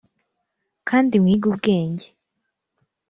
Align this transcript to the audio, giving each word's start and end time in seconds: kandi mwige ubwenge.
kandi 0.89 1.13
mwige 1.21 1.45
ubwenge. 1.51 2.07